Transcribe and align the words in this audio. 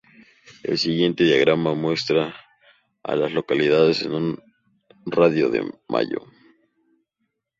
El 0.63 0.79
siguiente 0.79 1.23
diagrama 1.25 1.75
muestra 1.75 2.35
a 3.03 3.15
las 3.15 3.31
localidades 3.33 4.01
en 4.01 4.13
un 4.15 4.41
radio 5.05 5.49
de 5.51 5.59
de 5.63 5.71
Mayo. 5.89 6.23